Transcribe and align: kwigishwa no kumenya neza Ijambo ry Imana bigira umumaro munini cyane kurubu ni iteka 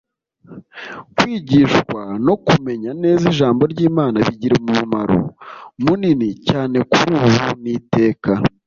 kwigishwa 1.17 2.01
no 2.25 2.35
kumenya 2.47 2.91
neza 3.03 3.23
Ijambo 3.31 3.61
ry 3.73 3.79
Imana 3.89 4.15
bigira 4.27 4.53
umumaro 4.61 5.19
munini 5.83 6.27
cyane 6.47 6.77
kurubu 6.91 7.43
ni 7.63 7.71
iteka 7.79 8.31